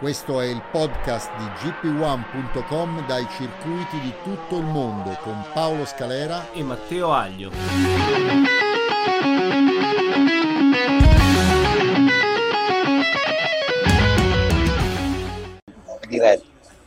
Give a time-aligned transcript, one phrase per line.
[0.00, 6.50] Questo è il podcast di gp1.com dai circuiti di tutto il mondo con Paolo Scalera
[6.54, 7.50] e Matteo Aglio.
[16.08, 16.44] diretto.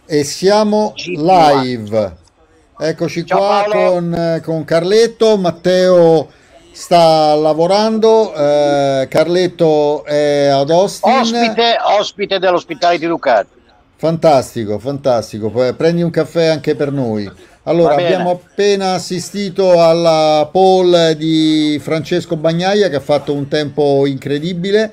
[0.07, 2.15] E siamo live.
[2.79, 5.37] Eccoci Ciao qua con, con Carletto.
[5.37, 6.31] Matteo
[6.73, 8.33] sta lavorando.
[8.35, 11.11] eh, Carletto è ad Austin.
[11.11, 13.61] Ospite, ospite dell'ospitale Ducati.
[13.95, 15.49] Fantastico, fantastico.
[15.49, 17.31] Prendi un caffè anche per noi.
[17.63, 24.91] Allora, abbiamo appena assistito alla pole di Francesco Bagnaia che ha fatto un tempo incredibile.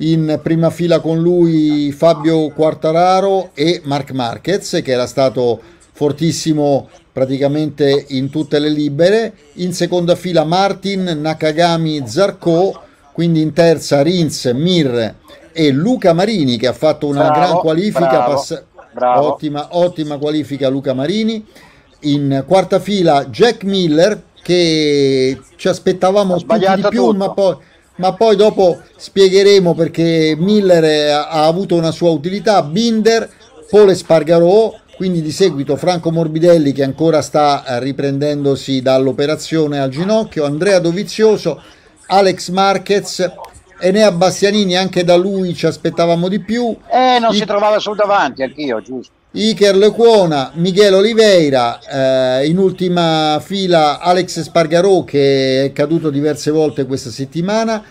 [0.00, 5.60] In prima fila con lui Fabio Quartararo e Marc Marquez che era stato
[5.92, 6.88] fortissimo
[7.20, 9.34] praticamente in tutte le libere.
[9.54, 12.80] In seconda fila Martin, Nakagami, Zarco.
[13.12, 15.16] Quindi in terza Rins, Mir
[15.52, 18.08] e Luca Marini che ha fatto una Bravo, gran qualifica.
[18.08, 19.26] bravo, pass- bravo.
[19.34, 21.44] Ottima, ottima qualifica Luca Marini.
[22.02, 27.16] In quarta fila Jack Miller che ci aspettavamo tutti di più, tutto.
[27.18, 27.56] ma poi,
[27.96, 32.62] ma poi dopo spiegheremo perché Miller ha avuto una sua utilità.
[32.62, 33.28] Binder,
[33.68, 40.44] Pole Spargarò, quindi di seguito Franco Morbidelli che ancora sta eh, riprendendosi dall'operazione al ginocchio,
[40.44, 41.58] Andrea Dovizioso,
[42.08, 43.32] Alex Marquez,
[43.78, 46.76] Enea Bastianini, anche da lui ci aspettavamo di più.
[46.92, 49.14] Eh, non I- si trovava sul davanti, anch'io, giusto.
[49.30, 56.84] Iker Lecuona, Miguel Oliveira, eh, in ultima fila Alex Spargarò che è caduto diverse volte
[56.84, 57.82] questa settimana,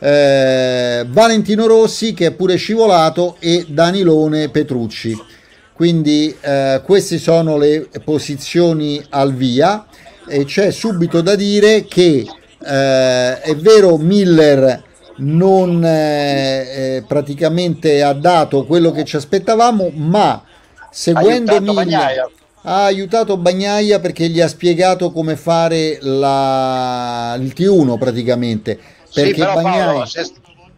[0.00, 5.34] eh, Valentino Rossi che è pure scivolato e Danilone Petrucci.
[5.76, 9.86] Quindi eh, queste sono le posizioni al via
[10.26, 12.26] e c'è subito da dire che
[12.64, 14.82] eh, è vero Miller
[15.18, 20.42] non eh, eh, praticamente ha dato quello che ci aspettavamo, ma
[20.90, 22.30] seguendo aiutato Miller Bagnaia.
[22.62, 28.78] ha aiutato Bagnaia perché gli ha spiegato come fare la- il T1 praticamente.
[29.04, 29.84] Sì, Perché però Bagnaia...
[29.84, 30.24] Paolo, si è,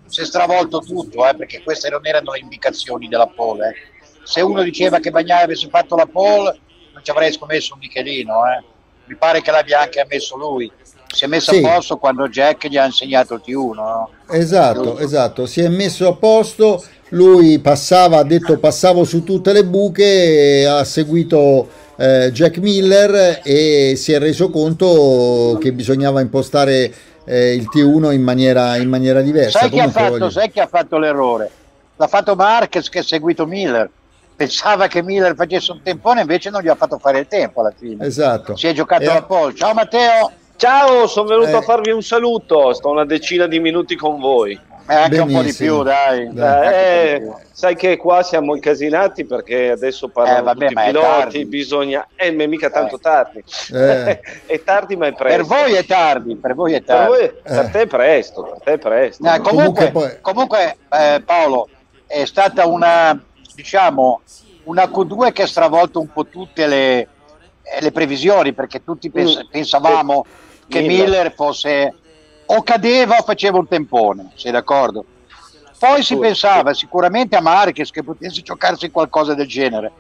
[0.07, 3.75] si è stravolto tutto, eh, perché queste non erano le indicazioni della pole.
[4.29, 6.59] Se uno diceva che Bagnaia avesse fatto la pole,
[6.93, 8.35] non ci avrei scommesso un Michelino.
[8.45, 8.63] eh.
[9.07, 10.71] Mi pare che l'abbia anche ammesso lui.
[11.11, 11.65] Si è messo Sì.
[11.65, 13.73] a posto quando Jack gli ha insegnato il T1.
[13.75, 14.11] no?
[14.31, 19.65] Esatto, esatto, si è messo a posto, lui passava, ha detto passavo su tutte le
[19.65, 21.67] buche, ha seguito
[21.97, 26.93] eh, Jack Miller e si è reso conto che bisognava impostare
[27.25, 29.61] eh, il T1 in maniera, in maniera diversa.
[29.61, 31.51] Sai chi, fatto, sai chi ha fatto l'errore?
[31.97, 33.91] L'ha fatto Marquez che ha seguito Miller.
[34.43, 37.73] Pensava che Miller facesse un tempone, invece non gli ha fatto fare il tempo alla
[37.77, 38.07] fine.
[38.07, 38.55] Esatto.
[38.55, 39.53] Si è giocato E- la pole.
[39.53, 40.31] Ciao Matteo!
[40.55, 41.55] Ciao, sono venuto Eh.
[41.55, 44.53] a farvi un saluto, sto una decina di minuti con voi.
[44.91, 45.75] Eh, anche un po' di Benissimo.
[45.75, 46.29] più, dai.
[46.33, 46.67] Dai.
[47.15, 47.35] Eh, più.
[47.51, 51.45] sai che qua siamo incasinati perché adesso parlano Eh, vabbè, tutti i piloti, tardi.
[51.47, 52.07] bisogna...
[52.15, 53.01] Eh, ma è mica tanto Eh.
[53.01, 53.45] tardi.
[53.75, 54.21] Eh.
[54.47, 55.47] è tardi ma è Per presto.
[55.53, 57.09] voi è tardi, per voi è Per, tardi.
[57.09, 57.71] voi- per Eh.
[57.71, 59.25] te è presto, per te è presto.
[59.27, 61.69] Eh, comunque, Comunque comunque, poi- eh, Paolo,
[62.07, 63.21] è stata una,
[63.59, 64.21] diciamo,
[64.65, 67.09] una Q2 che ha stravolto un po' tutte le, eh,
[67.81, 69.51] le previsioni, perché tutti pens- Mm.
[69.51, 70.25] pensavamo
[70.69, 71.33] che Miller.
[71.35, 71.95] Fosse
[72.47, 75.05] o cadeva o faceva un tempone, sei d'accordo?
[75.77, 79.93] Poi si pensava sicuramente a Marquez che potesse giocarsi qualcosa del genere,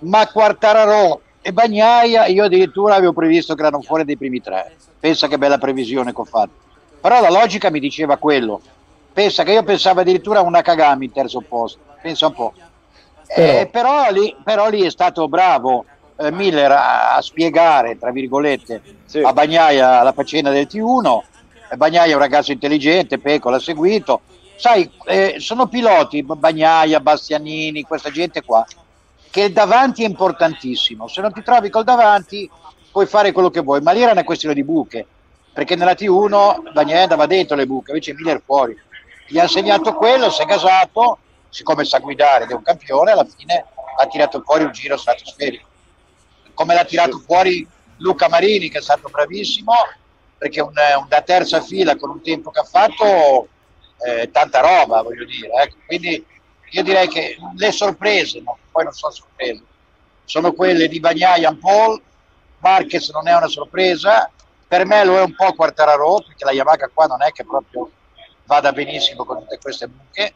[0.00, 4.76] ma Quartararo e Bagnaia io addirittura avevo previsto che erano fuori dei primi tre.
[4.98, 6.52] Pensa che bella previsione che ho fatto.
[7.00, 8.60] Però la logica mi diceva quello.
[9.12, 11.78] Pensa che io pensavo addirittura a una Kagami in terzo posto.
[12.02, 12.52] Pensa un po'.
[13.34, 15.84] Però- Eh, però, lì, però lì è stato bravo
[16.18, 19.20] eh, Miller a, a spiegare, tra virgolette, Sì.
[19.20, 21.20] a Bagnaia la faccenda del T1.
[21.70, 24.22] E Bagnaia è un ragazzo intelligente, Peco l'ha seguito.
[24.56, 28.64] Sai, eh, sono piloti, Bagnaia, Bastianini, questa gente qua,
[29.30, 31.06] che il davanti è importantissimo.
[31.06, 32.50] Se non ti trovi col davanti,
[32.90, 35.06] puoi fare quello che vuoi, ma lì era una questione di buche,
[35.52, 38.76] perché nella T1 Bagnaia andava dentro le buche, invece Miller fuori.
[39.28, 43.26] Gli ha insegnato quello, si è gasato, siccome sa guidare ed è un campione, alla
[43.26, 43.64] fine
[43.96, 45.66] ha tirato fuori un giro stratosferico.
[46.54, 47.66] Come l'ha tirato fuori
[47.98, 49.72] Luca Marini, che è stato bravissimo,
[50.36, 53.48] perché un, un- da terza fila con un tempo che ha fatto
[54.06, 55.50] eh, tanta roba, voglio dire.
[55.62, 55.76] Ecco.
[55.86, 56.24] Quindi
[56.70, 58.58] io direi che le sorprese, no?
[58.70, 59.62] poi non sono sorprese,
[60.24, 62.00] sono quelle di Bagnaia Paul,
[62.58, 64.30] Marquez non è una sorpresa,
[64.66, 67.90] per me lo è un po' Quartararo, perché la Yamaha qua non è che proprio
[68.44, 70.34] vada benissimo con tutte queste buche.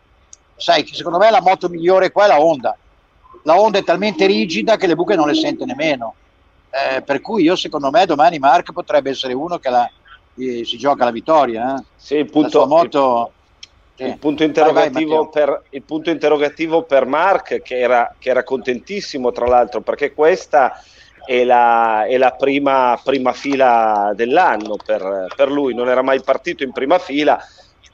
[0.63, 2.77] Sai che secondo me la moto migliore qua è la Honda.
[3.43, 6.15] La Honda è talmente rigida che le buche non le sente nemmeno.
[6.71, 9.91] Eh, per cui io secondo me domani Mark potrebbe essere uno che la,
[10.37, 11.75] eh, si gioca la vittoria.
[11.75, 11.83] Eh?
[11.97, 13.33] Sì, il punto, moto...
[13.97, 18.45] il, il, punto interrogativo vai, per, il punto interrogativo per Mark, che era, che era
[18.45, 20.81] contentissimo tra l'altro, perché questa
[21.27, 26.63] è la, è la prima, prima, fila dell'anno per, per lui, non era mai partito
[26.63, 27.45] in prima fila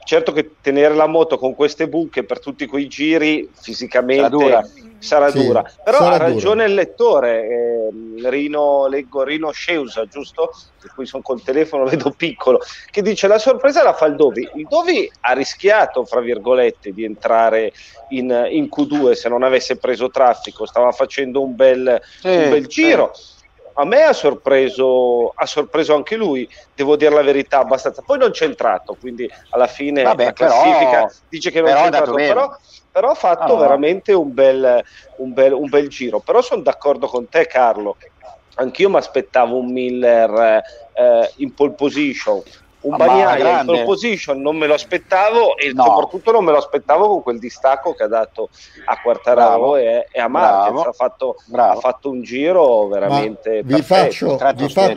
[0.03, 4.69] certo che tenere la moto con queste buche per tutti quei giri fisicamente sarà dura,
[4.97, 5.63] sarà sì, dura.
[5.83, 6.65] però sarà ha ragione dura.
[6.65, 10.51] il lettore eh, Rino, leggo Rino Sceusa giusto?
[10.81, 12.59] per cui sono col telefono vedo piccolo
[12.89, 17.03] che dice la sorpresa la fa il Dovi il Dovi ha rischiato fra virgolette di
[17.03, 17.71] entrare
[18.09, 22.67] in, in Q2 se non avesse preso traffico stava facendo un bel, sì, un bel
[22.67, 23.37] giro sì
[23.79, 28.01] a me ha sorpreso, ha sorpreso anche lui, devo dire la verità, abbastanza.
[28.05, 31.85] Poi non c'è entrato, quindi alla fine Vabbè, la classifica però, dice che non c'è
[31.85, 32.57] entrato, però,
[32.91, 34.83] però, ha fatto ah, veramente un bel,
[35.17, 36.19] un, bel, un bel giro.
[36.19, 37.95] Però sono d'accordo con te, Carlo.
[38.55, 40.61] Anch'io mi aspettavo un Miller
[40.93, 42.41] eh, in pole position,
[42.81, 45.83] un Bagnaia in pole position non me lo aspettavo e no.
[45.83, 48.49] soprattutto non me lo aspettavo con quel distacco che ha dato
[48.85, 54.37] a Quartararo e, e, a Marquez ha fatto, ha fatto, un giro veramente vi faccio,
[54.55, 54.93] vi, fa,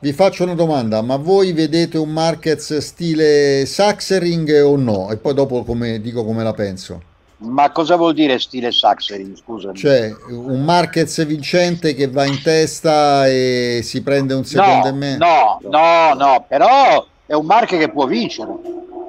[0.00, 5.10] vi faccio, una domanda ma voi vedete un Marquez stile Saxering o no?
[5.10, 7.10] e poi dopo come, dico come la penso
[7.44, 9.36] ma cosa vuol dire stile Saxering?
[9.36, 9.76] Scusami.
[9.76, 14.92] Cioè, un Marquez vincente che va in testa e si prende un secondo no, e
[14.92, 15.18] mezzo?
[15.18, 18.50] No, no, no, però è un marchio che può vincere,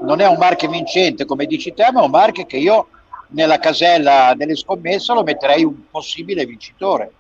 [0.02, 2.88] non è un marchio vincente come dici te, ma è un marchio che io
[3.30, 7.12] nella casella delle scommesse lo metterei un possibile vincitore.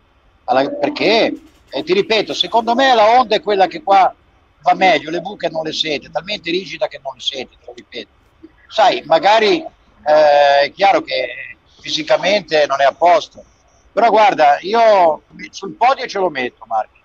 [0.45, 1.33] Alla, perché,
[1.69, 4.13] eh, ti ripeto, secondo me la Honda è quella che qua
[4.61, 7.73] va meglio, le buche non le sente, talmente rigida che non le sente, te lo
[7.75, 8.09] ripeto.
[8.67, 13.43] Sai, magari eh, è chiaro che fisicamente non è a posto,
[13.91, 17.01] però guarda, io sul podio ce lo metto, Marco.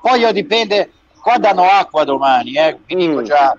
[0.00, 3.24] Poi io dipende, qua danno acqua domani, eh, vi dico mm.
[3.24, 3.56] già,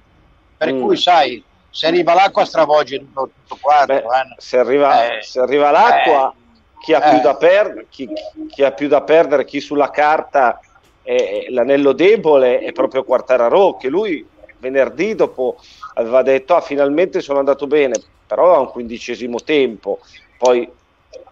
[0.58, 0.82] per mm.
[0.82, 3.94] cui sai, se arriva l'acqua stravolge tutto, tutto quanto.
[3.94, 4.36] Beh, eh.
[4.38, 6.80] se, arriva, eh, se, arriva, l'acqua, eh.
[6.82, 8.10] chi ha, più da per, chi,
[8.50, 10.60] chi, ha più da perdere, chi sulla carta
[11.02, 14.28] è l'anello debole è proprio Quartararo, che lui
[14.60, 15.58] venerdì dopo
[15.96, 20.00] aveva detto ah, finalmente sono andato bene, però a un quindicesimo tempo,
[20.38, 20.70] poi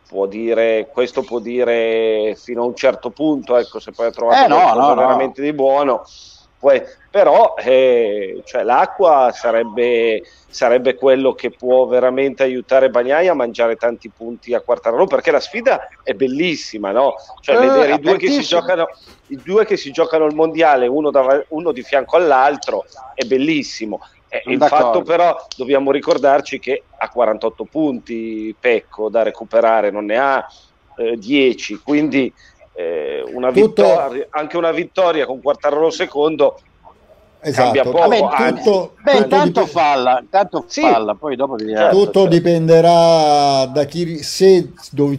[0.08, 4.46] può dire, questo può dire fino a un certo punto, ecco, se poi ha trovato
[4.46, 5.48] eh no, no, veramente no.
[5.48, 6.04] di buono,
[6.60, 6.82] poi,
[7.12, 14.10] però eh, cioè, l'acqua sarebbe, sarebbe, quello che può veramente aiutare Bagnai a mangiare tanti
[14.10, 17.14] punti a Quartararo perché la sfida è bellissima, no?
[17.42, 18.88] Cioè, eh, vedere i due, giocano,
[19.28, 24.00] i due, che si giocano, il mondiale, uno, dav- uno di fianco all'altro, è bellissimo.
[24.30, 30.18] Eh, il fatto però dobbiamo ricordarci che ha 48 punti Pecco da recuperare, non ne
[30.18, 30.46] ha
[30.98, 32.32] eh, 10, quindi
[32.74, 33.84] eh, una tutto...
[33.84, 36.60] vittoria, anche una vittoria con Quartararo secondo
[37.40, 37.64] esatto.
[37.64, 37.98] cambia poco.
[38.00, 39.70] Vabbè, tutto, beh, tutto tanto dipende...
[39.70, 40.82] falla, tanto sì.
[40.82, 41.90] falla, poi dopo vediamo.
[41.90, 42.28] Tutto certo.
[42.28, 44.74] dipenderà da chi se,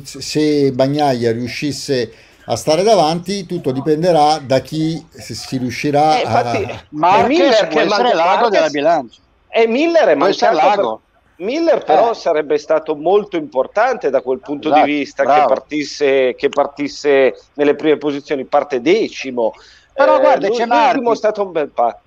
[0.04, 2.12] se Bagnaia riuscisse
[2.50, 6.84] a stare davanti, tutto dipenderà da chi si riuscirà eh, infatti, a...
[6.90, 9.20] Marquez Miller può essere l'ago della bilancia.
[9.48, 11.00] E Miller è mancato l'ago.
[11.36, 11.46] Per...
[11.46, 12.14] Miller però eh.
[12.14, 17.74] sarebbe stato molto importante da quel punto esatto, di vista che partisse, che partisse, nelle
[17.74, 19.52] prime posizioni, parte decimo.
[19.92, 21.06] Però eh, guarda, c'è Martin.
[21.06, 22.00] è stato un bel patto.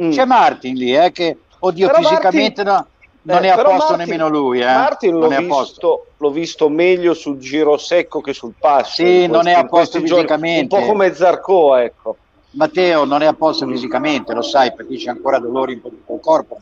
[0.00, 0.10] Mm.
[0.10, 2.86] C'è Martin lì, eh, che oddio, però fisicamente Martin...
[2.86, 2.91] no
[3.24, 4.60] non eh, è a posto Martin, nemmeno lui.
[4.60, 4.64] Eh?
[4.64, 8.94] Martin l'ho visto, l'ho visto, meglio sul giro secco che sul passo.
[8.94, 10.74] Sì, non è a posto fisicamente.
[10.74, 12.16] Un po' come Zarco, ecco.
[12.52, 16.20] Matteo non è a posto fisicamente, lo sai, perché c'è ancora dolori in tutto il
[16.20, 16.58] corpo.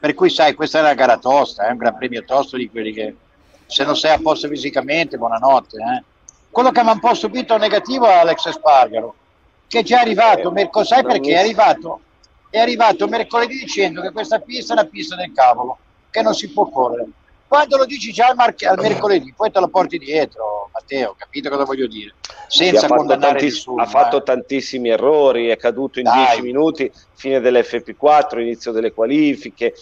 [0.00, 2.92] Per cui sai, questa è una gara tosta, è un gran premio tosto di quelli
[2.92, 3.14] che
[3.66, 5.76] se non sei a posto fisicamente, buonanotte.
[5.76, 6.02] Eh?
[6.50, 9.14] Quello che mi ha un po' stupito negativo è Alex Spargaro,
[9.68, 12.00] che è già arrivato, eh, sai perché è arrivato?
[12.50, 15.78] È arrivato mercoledì dicendo che questa pista è una pista del cavolo
[16.10, 17.08] che non si può correre.
[17.46, 21.50] Quando lo dici già al, mar- al mercoledì, poi te lo porti dietro, Matteo, capito
[21.50, 22.14] cosa voglio dire?
[22.46, 23.82] Senza condannare nessuno.
[23.82, 24.22] Ha fatto eh.
[24.22, 29.74] tantissimi errori, è caduto in 10 minuti, fine dell'FP4, inizio delle qualifiche.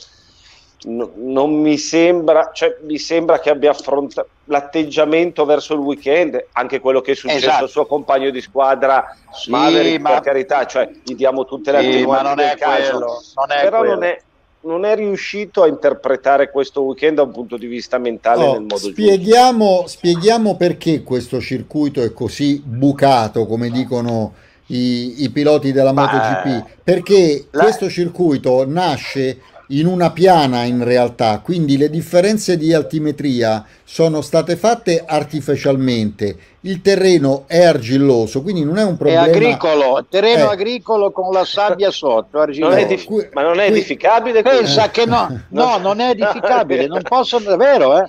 [0.85, 6.81] No, non mi sembra, cioè, mi sembra che abbia affrontato l'atteggiamento verso il weekend, anche
[6.81, 7.65] quello che è successo esatto.
[7.65, 10.11] al suo compagno di squadra, sì, Maverick, ma...
[10.11, 13.59] per carità, cioè gli diamo tutte le sì, attenuanti ma non è caso, quello, non
[13.59, 13.95] è però quello.
[13.95, 14.23] non è,
[14.61, 18.62] non è riuscito a interpretare questo weekend da un punto di vista mentale oh, nel
[18.62, 19.88] modo spieghiamo, giusto.
[19.88, 24.35] Spieghiamo perché questo circuito è così bucato, come dicono
[24.67, 26.71] i, i piloti della MotoGP.
[26.83, 27.62] Perché la...
[27.65, 29.38] questo circuito nasce
[29.69, 36.37] in una piana in realtà, quindi le differenze di altimetria sono state fatte artificialmente.
[36.61, 39.27] Il terreno è argilloso, quindi non è un problema.
[39.27, 40.53] È agricolo, terreno eh.
[40.53, 44.43] agricolo con la sabbia sotto, non edif- ma non è edificabile?
[44.43, 44.91] Pensa eh.
[44.91, 48.09] che no, no, non è edificabile, non possono, è vero, eh?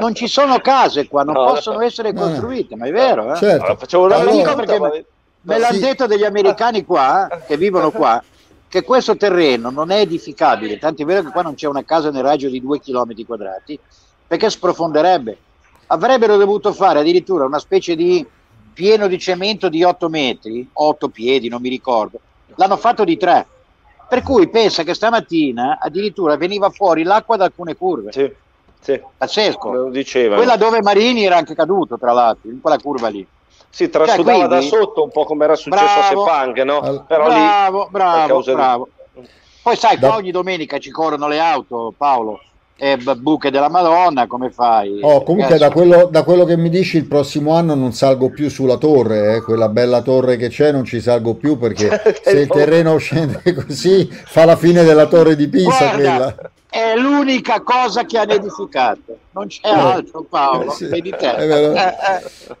[0.00, 3.32] non ci sono case qua, non no, possono essere costruite, ma è vero.
[3.32, 3.36] Eh?
[3.36, 3.64] Certo.
[3.64, 5.04] Allora, facciamo una allora, perché me,
[5.42, 5.80] me l'hanno sì.
[5.80, 8.22] detto degli americani qua, che vivono qua,
[8.74, 12.10] che questo terreno non è edificabile, tanto è vero che qua non c'è una casa
[12.10, 13.78] nel raggio di due chilometri quadrati,
[14.26, 15.38] perché sprofonderebbe.
[15.86, 18.26] Avrebbero dovuto fare addirittura una specie di
[18.72, 22.18] pieno di cemento di 8 metri, 8 piedi, non mi ricordo.
[22.56, 23.46] L'hanno fatto di 3.
[24.08, 28.10] Per cui pensa che stamattina addirittura veniva fuori l'acqua da alcune curve.
[28.10, 28.28] Sì,
[28.80, 29.00] sì.
[29.16, 29.92] Pazzesco.
[29.92, 33.24] Quella dove Marini era anche caduto, tra l'altro, in quella curva lì.
[33.74, 36.78] Si trasudava cioè, quindi, da sotto un po' come era successo bravo, a Sepang, no?
[36.78, 37.06] All...
[37.08, 38.88] Però bravo, lì, bravo, bravo.
[39.14, 39.28] Di...
[39.62, 40.14] Poi sai, da...
[40.14, 42.40] ogni domenica ci corrono le auto, Paolo
[42.76, 44.98] e buche della Madonna, come fai?
[45.00, 48.48] Oh, comunque da quello, da quello, che mi dici il prossimo anno non salgo più
[48.48, 49.42] sulla torre, eh?
[49.42, 54.08] quella bella torre che c'è non ci salgo più perché se il terreno scende così
[54.08, 56.34] fa la fine della torre di Pisa Guarda, quella
[56.74, 61.30] è l'unica cosa che hanno edificato, non c'è eh, altro Paolo, eh, sì, vedi te.
[61.36, 61.94] Eh,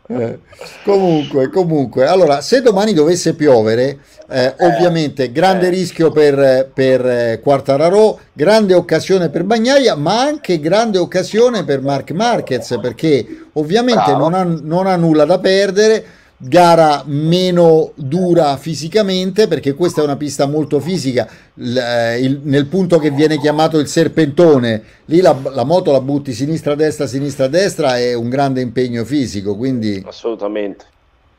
[0.06, 0.38] eh,
[0.84, 8.74] comunque, comunque, allora se domani dovesse piovere, eh, ovviamente grande rischio per, per Quartararo, grande
[8.74, 14.86] occasione per Bagnaia, ma anche grande occasione per Mark Marquez perché ovviamente non ha, non
[14.86, 16.06] ha nulla da perdere
[16.46, 22.66] gara meno dura fisicamente perché questa è una pista molto fisica l, eh, il, nel
[22.66, 27.48] punto che viene chiamato il serpentone lì la, la moto la butti sinistra destra sinistra
[27.48, 30.84] destra è un grande impegno fisico quindi assolutamente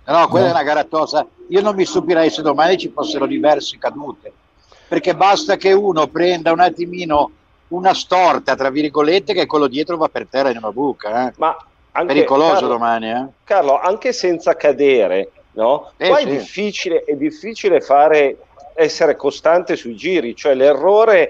[0.05, 0.51] no quella no.
[0.51, 4.33] è una gara tosa io non mi stupirei se domani ci fossero diverse cadute
[4.87, 7.29] perché basta che uno prenda un attimino
[7.67, 11.33] una storta tra virgolette che quello dietro va per terra in una buca eh.
[11.37, 11.55] ma
[11.95, 13.09] anche, pericoloso Carlo, domani.
[13.09, 13.25] Eh?
[13.43, 15.91] Carlo, anche senza cadere, no?
[15.97, 16.27] Eh, Poi sì.
[16.27, 18.37] è, difficile, è difficile fare
[18.75, 21.29] essere costante sui giri, cioè l'errore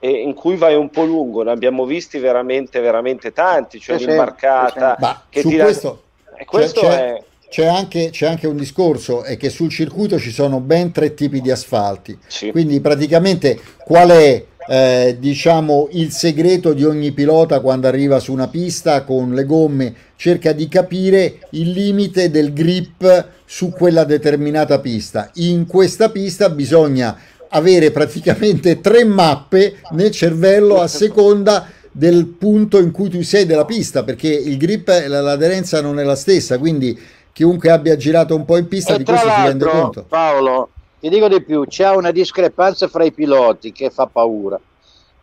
[0.00, 0.22] sì.
[0.22, 4.96] in cui vai un po' lungo, ne abbiamo visti veramente, veramente tanti, cioè eh l'imbarcata
[4.98, 5.64] sì, che su tira...
[5.64, 6.02] questo,
[6.44, 7.22] questo c'è, è...
[7.48, 11.40] C'è anche, c'è anche, un discorso, è che sul circuito ci sono ben tre tipi
[11.40, 12.50] di asfalti, sì.
[12.50, 18.48] quindi praticamente qual è eh, diciamo il segreto di ogni pilota quando arriva su una
[18.48, 25.30] pista con le gomme cerca di capire il limite del grip su quella determinata pista.
[25.34, 27.16] In questa pista bisogna
[27.50, 33.64] avere praticamente tre mappe nel cervello a seconda del punto in cui tu sei della
[33.64, 36.98] pista perché il grip l'aderenza non è la stessa quindi
[37.32, 40.04] chiunque abbia girato un po' in pista e di questo si rende conto.
[40.08, 44.58] Paolo ti dico di più, c'è una discrepanza fra i piloti che fa paura.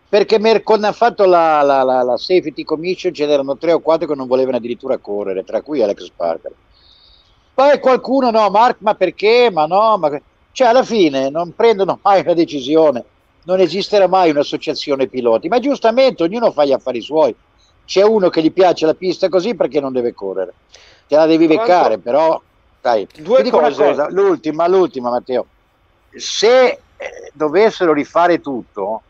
[0.08, 4.08] Perché quando hanno fatto la, la, la, la safety commission ce n'erano tre o quattro
[4.08, 6.51] che non volevano addirittura correre, tra cui Alex Parker.
[7.51, 9.50] Poi qualcuno, no, Mark, ma perché?
[9.51, 10.22] Ma no, ma...
[10.51, 13.03] Cioè, alla fine non prendono mai una decisione,
[13.46, 17.36] non esisterà mai un'associazione piloti, ma giustamente ognuno fa gli affari suoi.
[17.84, 20.53] C'è uno che gli piace la pista così perché non deve correre.
[21.08, 22.39] Te la devi beccare, però...
[22.80, 23.84] Dai, due cose.
[23.84, 25.48] Cosa, l'ultima, l'ultima, Matteo
[26.15, 26.79] se eh,
[27.34, 29.01] dovessero rifare tutto,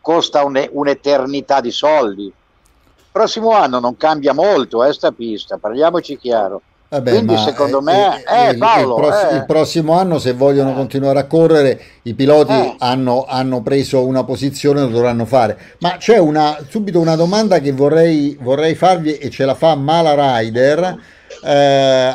[0.00, 2.24] costa un, un'eternità di soldi.
[2.24, 6.62] Il prossimo anno non cambia molto eh, sta pista, parliamoci chiaro.
[6.90, 9.36] Vabbè, Quindi secondo eh, me eh, eh, Paolo, il, pross- eh.
[9.36, 14.80] il, prossimo anno se vogliono continuare a correre i piloti hanno, hanno, preso una posizione
[14.80, 15.76] lo dovranno fare.
[15.78, 20.38] Ma c'è una, subito una domanda che vorrei, vorrei farvi e ce la fa Mala
[20.38, 20.98] Rider.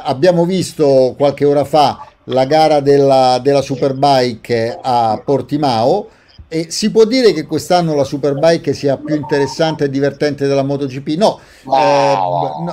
[0.03, 6.09] abbiamo visto qualche ora fa la gara della, della Superbike a Portimao
[6.47, 11.17] e si può dire che quest'anno la Superbike sia più interessante e divertente della MotoGP?
[11.17, 12.13] No, eh,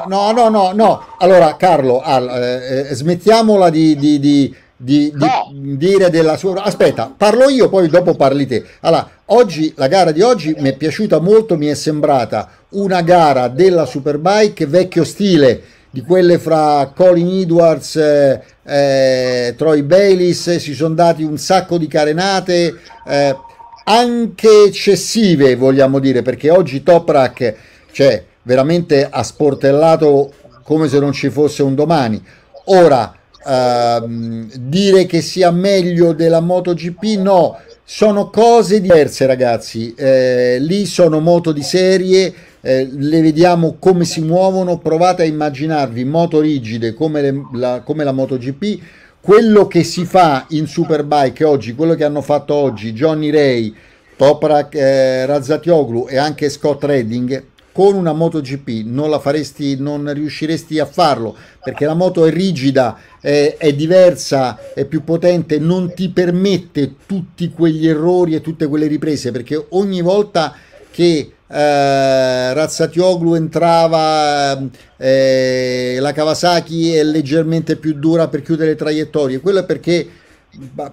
[0.06, 1.06] no, no, no, no.
[1.18, 5.50] Allora, Carlo, al, eh, eh smettiamola di, di, di, di no.
[5.52, 6.62] dire della sua.
[6.62, 8.62] Aspetta, parlo io, poi dopo parli te.
[8.80, 13.48] Allora, oggi la gara di oggi mi è piaciuta molto, mi è sembrata una gara
[13.48, 20.94] della Superbike vecchio stile di quelle fra Colin Edwards, eh, eh, Troy Bayliss, si sono
[20.94, 22.74] dati un sacco di carenate,
[23.06, 23.36] eh,
[23.84, 27.54] anche eccessive vogliamo dire, perché oggi Toprak
[27.92, 32.22] cioè, veramente ha sportellato come se non ci fosse un domani.
[32.66, 33.14] Ora,
[33.46, 39.94] ehm, dire che sia meglio della MotoGP no, sono cose diverse, ragazzi.
[39.94, 44.78] Eh, lì sono moto di serie, eh, le vediamo come si muovono.
[44.78, 48.80] Provate a immaginarvi moto rigide come, le, la, come la MotoGP.
[49.20, 53.72] Quello che si fa in Superbike oggi, quello che hanno fatto oggi Johnny Ray,
[54.16, 60.78] Toprak eh, Razzatioglu e anche Scott Redding con una MotoGP non la faresti, non riusciresti
[60.78, 66.10] a farlo perché la moto è rigida, è, è, diversa, è più potente, non ti
[66.10, 70.54] permette tutti quegli errori e tutte quelle riprese perché ogni volta
[70.90, 74.58] che eh, Razzatioglu entrava
[74.96, 80.08] eh, la Kawasaki è leggermente più dura per chiudere le traiettorie, quello è perché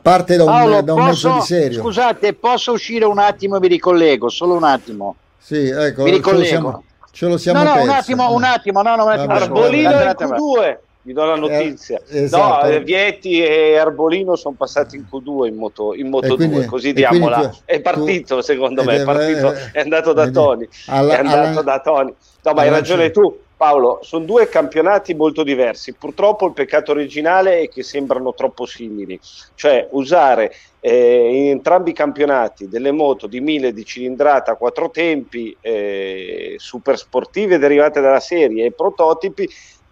[0.01, 1.82] parte da un, Paolo, da un posso, mezzo di serio.
[1.82, 5.16] Scusate, posso uscire un attimo e vi ricollego, solo un attimo.
[5.38, 7.88] Sì, ecco, Mi ce lo siamo, ce lo siamo no, no, persi.
[7.88, 9.34] un attimo, un attimo, no, no, un attimo.
[9.34, 10.04] Arbolino solo.
[10.04, 10.78] in Q2,
[11.10, 12.00] vi do la notizia.
[12.08, 12.68] Eh, esatto.
[12.68, 16.66] No, eh, Vietti e Arbolino sono passati in Q2 in Moto, in moto quindi- 2,
[16.66, 17.50] così diamola.
[17.50, 20.68] tu- è partito tu- secondo me, è- è, partito, eh, è andato da Tony.
[20.86, 22.13] alla- è andato alla- da Tony.
[22.44, 23.39] No, ma hai ragione tu.
[23.60, 25.94] Paolo, sono due campionati molto diversi.
[25.94, 29.20] Purtroppo il peccato originale è che sembrano troppo simili.
[29.56, 34.89] Cioè, usare eh, in entrambi i campionati delle moto di 1000 di cilindrata a quattro
[34.92, 39.46] tempi, eh, super sportive derivate dalla serie e prototipi,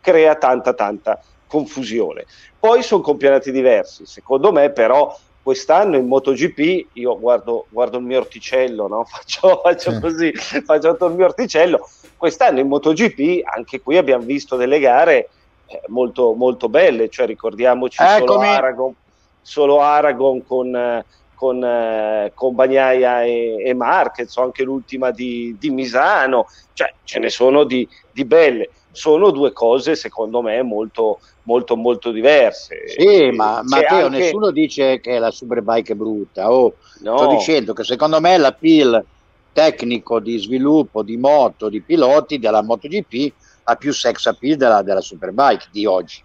[0.08, 2.26] crea tanta tanta confusione.
[2.58, 4.06] Poi sono campionati diversi.
[4.06, 9.04] Secondo me, però, quest'anno in MotoGP io guardo, guardo il mio orticello, no?
[9.10, 10.00] faccio, faccio Sì.
[10.00, 11.86] così, faccio tutto il mio orticello.
[12.16, 15.30] Quest'anno in MotoGP, anche qui abbiamo visto delle gare
[15.68, 18.48] eh, molto, molto belle, cioè ricordiamoci solo Eccomi.
[18.48, 18.94] Aragon,
[19.42, 25.54] solo Aragon con, eh, con, eh, con Bagnaia e, e Marquez, o anche l'ultima di,
[25.60, 28.70] di Misano, cioè ce ne sono di, di belle.
[28.98, 32.88] Sono due cose, secondo me, molto, molto, molto diverse.
[32.88, 36.52] Sì, ma Matteo, anche- nessuno dice che la Superbike è brutta.
[36.52, 37.18] Oh, No.
[37.18, 39.06] Sto dicendo che secondo me l'appeal
[39.54, 43.34] tecnico di sviluppo di moto, di piloti della MotoGP
[43.66, 46.24] ha più sex appeal della, della Superbike di oggi.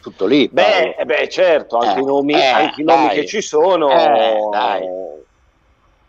[0.00, 0.48] Tutto lì.
[0.48, 3.90] Beh, eh beh, certo, anche Eh, i nomi, eh, anche i nomi che ci sono
[3.90, 4.86] Eh, dai.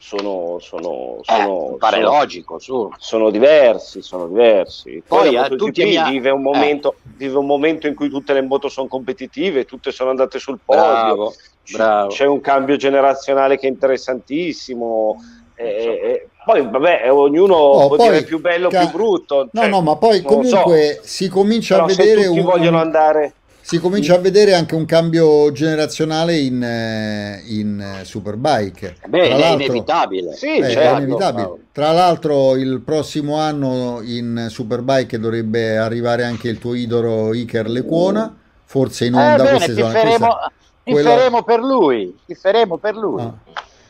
[0.06, 2.90] Sono, sono, Eh, sono, pare sono- logico, su.
[2.98, 5.02] sono diversi, sono diversi.
[5.08, 8.34] Poi, Poi, eh, tutti mi ha- vive, un momento, vive un momento in cui tutte
[8.34, 10.84] le moto sono competitive, tutte sono andate sul podio.
[10.84, 11.30] Bravo,
[11.64, 12.08] C- bravo.
[12.10, 15.16] C'è un cambio generazionale che è interessantissimo.
[15.56, 19.48] E, e- poi, vabbè, ognuno Oh, può poi, dire più bello o ca- più brutto.
[19.52, 20.36] No, cioè, no, ma poi lo so.
[20.36, 24.54] comunque si comincia Però a se vedere tutti un, vogliono andare si comincia a vedere
[24.54, 28.98] anche un cambio generazionale in, eh, in eh, Superbike.
[29.08, 30.36] Beh, Tra è l'altro- inevitabile.
[30.36, 31.44] Sì, Eh, certo, è inevitabile.
[31.44, 31.60] Paolo.
[31.72, 38.36] Tra l'altro, il prossimo anno in Superbike dovrebbe arrivare anche il tuo idolo Iker Lecuona.
[38.66, 40.52] Forse in Eh, onda bene, sono tiferemo, questa-
[40.84, 42.18] quella- tiferemo per lui.
[42.26, 43.22] Tiferemo per lui.
[43.22, 43.34] Ah.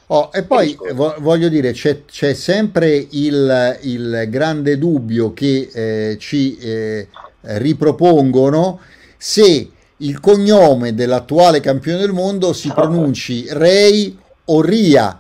[0.08, 0.78] Oh, e poi
[1.20, 7.08] voglio dire, c'è, c'è sempre il, il grande dubbio che eh, ci eh,
[7.42, 8.80] ripropongono
[9.26, 15.18] se il cognome dell'attuale campione del mondo si pronunci Rey o Ria.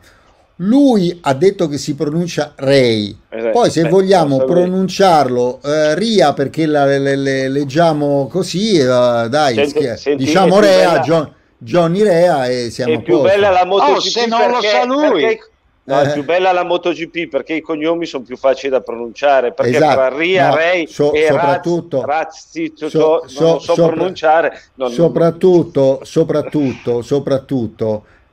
[0.57, 3.17] Lui ha detto che si pronuncia Rey.
[3.29, 9.53] Eh, Poi se vogliamo pronunciarlo eh, Ria perché la, le- le- leggiamo così, eh, dai,
[9.55, 13.27] Senti- senti, diciamo Rea, John- Johnny Rea e siamo è a più posto.
[13.29, 15.21] bella la MotoGP Oh, se non lo sa lui.
[15.21, 15.47] perché-
[15.85, 16.05] no, Eh.
[16.09, 19.93] è più bella la MotoGP perché i cognomi sono più facili da pronunciare perché Esatto.
[19.95, 24.61] tra Ria, No, Ray so- e soprattutto- Raz, Raz so- so, non so sopra- pronunciare
[24.75, 25.99] non- soprattutto,
[27.01, 28.03] soprattutto,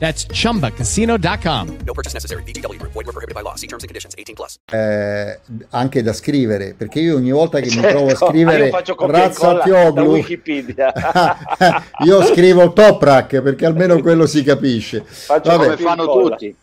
[0.00, 1.76] That's chumbacasino.com.
[1.84, 2.42] No purchase necessary.
[2.42, 2.92] VGW Group.
[2.92, 3.54] Void were prohibited by law.
[3.56, 4.14] See terms and conditions.
[4.16, 4.58] 18 plus.
[4.72, 5.38] eh,
[5.70, 9.62] anche da scrivere, perché io ogni volta che mi Certo, trovo a scrivere e Razza
[10.02, 10.92] Wikipedia
[12.04, 15.04] io scrivo Toprak perché almeno quello si capisce.
[15.04, 16.56] Faccio Vabbè, Come fanno tutti.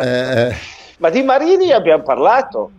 [0.00, 0.54] eh,
[0.98, 2.70] ma di Marini abbiamo parlato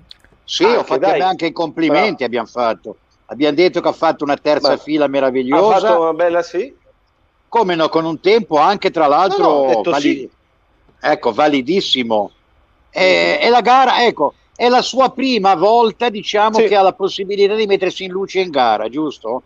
[0.43, 1.21] Sì, Anche, ho fatto dai.
[1.21, 2.97] anche i complimenti abbiamo fatto.
[3.27, 5.79] Abbiamo detto che ha fatto una terza Ma- fila ha meravigliosa.
[5.87, 6.73] fatto una bella sì
[7.53, 10.29] Come no, con un tempo anche tra l'altro No, no, ho detto vali- sì.
[10.99, 12.31] ecco, validissimo.
[12.89, 16.65] E, e la gara, ecco, è la sua prima volta, diciamo, Sì.
[16.65, 19.43] che ha la possibilità di mettersi in luce in gara, giusto?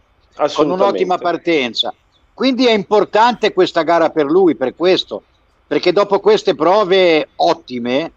[0.53, 1.93] Con un'ottima partenza.
[2.33, 5.23] Quindi è importante questa gara per lui, per questo,
[5.67, 8.13] perché dopo queste prove ottime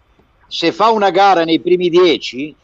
[0.47, 2.55] se fa una gara nei primi dieci,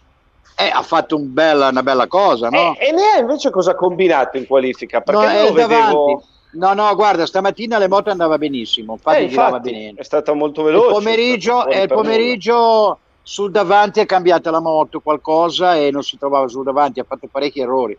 [0.56, 2.74] eh, ha fatto un bella, una bella cosa, no?
[2.80, 5.02] E, e lei invece cosa ha combinato in qualifica?
[5.02, 6.24] Perché no, io lo vedevo...
[6.50, 9.94] No, no, guarda, stamattina le moto andava benissimo, infatti, Eh, infatti, bene.
[9.98, 10.86] è stata molto veloce.
[10.88, 16.04] il pomeriggio, fuori e il pomeriggio sul davanti è cambiata la moto qualcosa e non
[16.04, 17.98] si trovava sul davanti, ha fatto parecchi errori.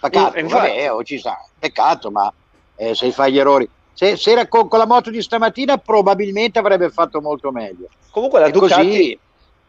[0.00, 2.32] Peccato, Eh, vabbè, oh, ci sta, peccato, ma
[2.76, 3.68] eh, se fai gli errori.
[3.94, 7.88] Se, se era con, con la moto di stamattina probabilmente avrebbe fatto molto meglio.
[8.10, 9.18] Comunque la E così- Ducati,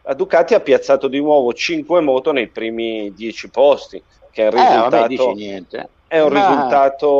[0.02, 4.58] la Ducati ha piazzato di nuovo 5 moto nei primi 10 posti, che è un
[4.58, 5.88] Eh, vabbè, risultato, niente.
[6.06, 7.10] È un Ma- risultato,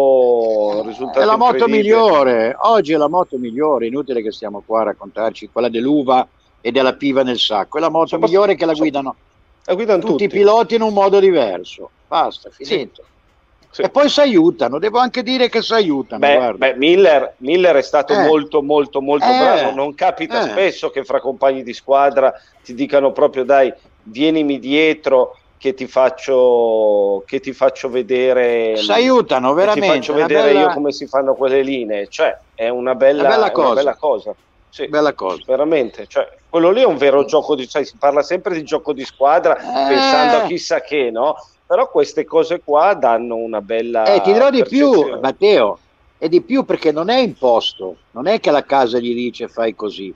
[0.81, 4.83] un risultato È la moto migliore, oggi è la moto migliore, inutile che stiamo qua
[4.83, 6.27] a raccontarci quella dell'uva
[6.61, 9.17] e della piva nel sacco, è la moto Sopra- migliore che la so- guidano
[9.65, 10.25] La guidano tutti, tutti.
[10.25, 13.03] i piloti in un modo diverso, basta, finito.
[13.71, 13.83] Sì.
[13.83, 17.83] E poi si aiutano, devo anche dire che si aiutano, Beh, beh, Miller, Miller è
[17.83, 18.25] stato Eh.
[18.25, 19.37] molto molto molto Eh.
[19.37, 20.51] bravo, non capita Eh.
[20.51, 23.73] spesso che fra compagni di squadra ti dicano proprio dai,
[24.05, 29.89] vienimi dietro che ti faccio, che ti faccio vedere si aiutano veramente.
[29.89, 33.31] ti faccio vedere bella, io come si fanno quelle linee, cioè è una bella, Una
[33.31, 33.75] bella è una cosa.
[33.75, 34.35] bella cosa.
[34.69, 35.43] Sì, bella cosa.
[35.47, 38.93] veramente, cioè, quello lì è un vero gioco di, sai, si parla sempre di gioco
[38.93, 39.89] di squadra Eh.
[39.89, 41.35] pensando a chissà che, no?
[41.67, 45.19] Però queste cose qua danno una bella Eh, ti dirò di più.
[45.19, 45.79] Matteo,
[46.19, 49.75] e di più perché non è imposto, non è che la casa gli dice fai
[49.75, 50.13] così.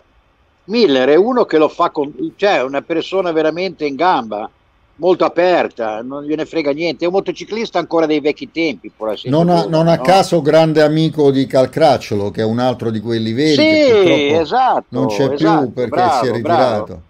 [0.64, 4.50] Miller è uno che lo fa con, cioè una persona veramente in gamba,
[4.98, 8.92] molto aperta, non gliene frega niente, è un motociclista ancora dei vecchi tempi,
[9.28, 10.00] Non a, non a no?
[10.00, 15.06] caso grande amico di Calcracciolo, che è un altro di quelli veri Sì, esatto, non
[15.06, 16.38] c'è esatto, più perché bravo, si è bravo.
[16.38, 17.02] ritirato.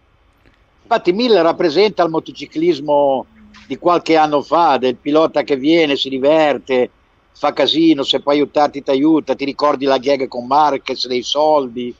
[0.82, 3.28] Infatti Miller rappresenta il motociclismo
[3.66, 6.94] di qualche anno fa, del pilota che viene, si diverte,
[7.32, 11.96] fa casino, se può aiutarti ti aiuta, ti ricordi la gag con Marquez dei soldi.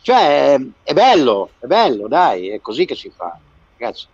[0.00, 3.40] Cioè, è- è bello, è bello, dai, è così che si fa,
[3.76, 4.06] ragazzi.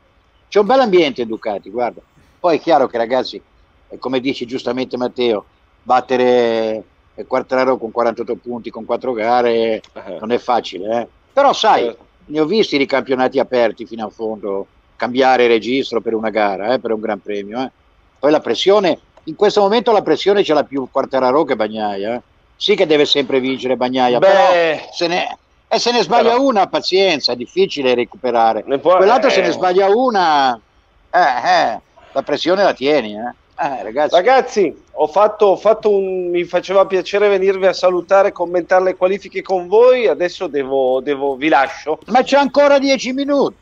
[0.53, 2.03] C'è un bel ambiente Ducati, guarda.
[2.39, 3.41] Poi è chiaro che ragazzi,
[3.89, 5.47] è come dici giustamente Matteo,
[5.83, 6.83] battere
[7.15, 10.19] eh, Quartararo con 48 punti con 4 gare Eh.
[10.21, 11.09] non è facile, eh.
[11.33, 12.05] Però sai, Certo.
[12.27, 16.79] ne ho visti di campionati aperti fino a fondo, cambiare registro per una gara, eh,
[16.81, 17.59] per un gran premio.
[17.63, 17.71] eh.
[18.19, 22.17] Poi la pressione, in questo momento la pressione ce l'ha più Quartararo che Bagnaia.
[22.17, 22.21] eh.
[22.57, 24.27] Sì che deve sempre vincere Bagnaia, Beh.
[24.27, 25.39] però se ne,
[25.73, 28.63] e se ne sbaglia Però- una, pazienza, è difficile recuperare.
[28.67, 29.33] Ne può- Quell'altro eh.
[29.33, 30.55] se ne sbaglia una,
[31.11, 31.81] eh, eh,
[32.13, 33.15] la pressione la tieni.
[33.15, 33.41] Eh.
[33.65, 36.31] Eh, ragazzi, Ragazzi, ho fatto, ho fatto un.
[36.31, 40.09] Mi faceva piacere venirvi a salutare e commentare le qualifiche con voi.
[40.09, 41.99] Adesso devo, devo- vi lascio.
[42.07, 43.55] ma c'è ancora 10 minuti.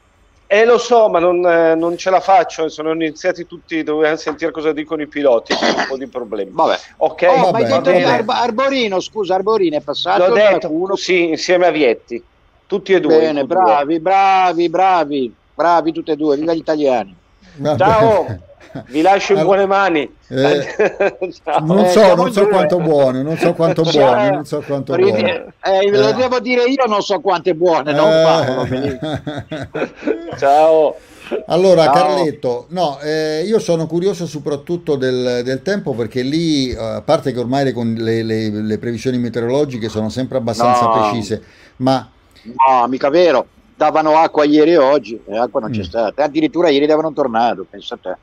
[0.53, 2.69] Eh, lo so, ma non, eh, non ce la faccio.
[2.69, 3.85] Sono iniziati tutti.
[3.85, 5.55] Dovevamo sentire cosa dicono i piloti.
[5.55, 6.51] C'è un po' di problemi.
[6.53, 6.77] Vabbè.
[6.97, 8.05] Ok, Oh, vabbè, ma hai detto bene.
[8.05, 10.69] Arbo- Arborino, scusa, Arborino è passato l'ho detto.
[10.69, 10.93] Q1.
[10.95, 12.21] Sì, insieme a Vietti.
[12.67, 13.17] Tutti e due.
[13.19, 13.49] Bene, in Q2.
[13.49, 17.17] bravi, bravi, bravi, bravi tutti e due, viva gli italiani.
[17.59, 17.79] Vabbè.
[17.79, 18.27] Ciao,
[18.89, 20.09] vi lascio in buone mani.
[20.29, 21.19] eh.
[21.63, 24.15] Non Eh, so, siamo non so quanto buono, non so quanto Ciao.
[24.15, 25.53] buono, non so quanto Ridi- buono.
[25.65, 26.15] eh, Lo Eh.
[26.15, 28.99] devo dire io, non so quante buone, non Eh.
[30.39, 30.97] Ciao.
[31.47, 31.93] Allora, Ciao.
[31.95, 37.33] Carletto, no, eh, io sono curioso soprattutto del, del tempo perché lì, eh, a parte
[37.33, 40.93] che ormai le, le- le- le previsioni meteorologiche sono sempre abbastanza No.
[40.93, 41.43] precise,
[41.77, 42.09] ma
[42.43, 45.85] No, mica vero, davano acqua ieri e oggi, e acqua non c'è Mm.
[45.85, 48.17] stata, addirittura ieri davano un tornado, pensa a te,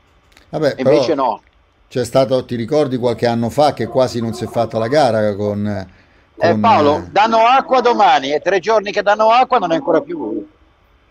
[0.50, 1.40] vabbè, e invece no.
[1.88, 5.34] c'è stato, ti ricordi qualche anno fa che quasi non si è fatta la gara
[5.34, 5.66] con...
[5.66, 9.74] Eh, con, Paolo, eh, danno acqua domani, e tre giorni che danno acqua non è
[9.74, 10.46] ancora più.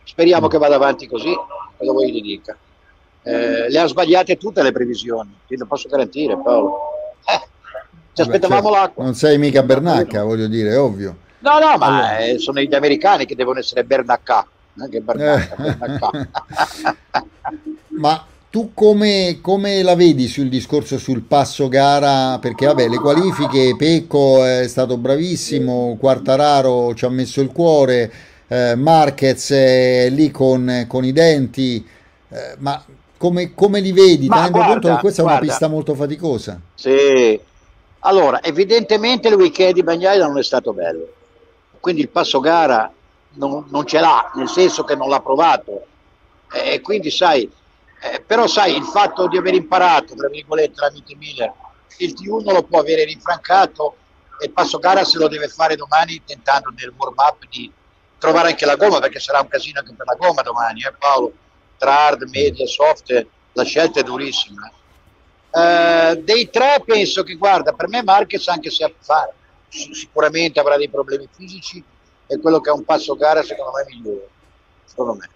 [0.03, 1.33] Speriamo che vada avanti così,
[1.77, 2.55] cosa vuoi ti dica.
[3.23, 6.77] Eh, le ha sbagliate tutte le previsioni, ti lo posso garantire Paolo.
[7.25, 7.47] Eh,
[8.13, 9.03] ci aspettavamo cioè, l'acqua.
[9.03, 11.17] Non sei mica Bernacca, voglio dire, è ovvio.
[11.39, 12.17] No, no, ma Allora.
[12.19, 14.47] eh, sono gli americani che devono essere Bernacca.
[14.79, 15.75] Anche Bernacca, Eh.
[15.75, 16.09] Bernacca.
[17.99, 22.39] Ma tu come, come la vedi sul discorso sul passo gara?
[22.39, 28.11] Perché vabbè, le qualifiche, Pecco è stato bravissimo, Quartararo ci ha messo il cuore,
[28.47, 31.85] eh, Marquez è lì con, con i denti,
[32.29, 32.83] eh, ma
[33.17, 34.27] come, come li vedi?
[34.27, 35.49] Ma Tenendo guarda, conto che questa è una guarda.
[35.51, 36.59] pista molto faticosa.
[36.75, 37.39] Sì.
[37.99, 41.13] Allora, evidentemente il weekend di Bagnaia non è stato bello.
[41.79, 42.91] Quindi il passo gara
[43.33, 45.85] non, non ce l'ha, nel senso che non l'ha provato.
[46.51, 47.49] E quindi sai,
[48.01, 51.51] eh, però sai, il fatto di aver imparato, tra virgolette, tramite Miller,
[51.97, 53.95] il T1 lo può avere rinfrancato
[54.39, 57.71] e il passo gara se lo deve fare domani tentando nel warm up di
[58.19, 61.33] trovare anche la gomma, perché sarà un casino anche per la gomma domani, eh Paolo?
[61.77, 64.71] Tra hard, media, soft, la scelta è durissima.
[65.49, 69.31] Eh, dei tre penso che guarda per me Marquez anche se fa,
[69.69, 71.83] sic- sicuramente avrà dei problemi fisici
[72.27, 74.29] è quello che ha un passo gara secondo me migliore
[74.85, 75.29] secondo me.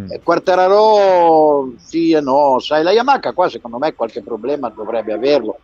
[0.00, 0.10] Mm.
[0.10, 5.58] Eh, Quartararo sì e no, sai, la Yamaha qua secondo me qualche problema dovrebbe averlo.